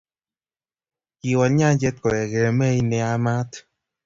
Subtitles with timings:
[1.19, 3.51] Kiwal nyanjet kowegei mei neyamat